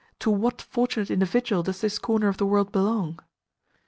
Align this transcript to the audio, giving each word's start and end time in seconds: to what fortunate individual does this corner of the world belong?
to 0.17 0.31
what 0.31 0.63
fortunate 0.63 1.11
individual 1.11 1.61
does 1.61 1.81
this 1.81 1.99
corner 1.99 2.27
of 2.27 2.37
the 2.37 2.45
world 2.47 2.71
belong? 2.71 3.19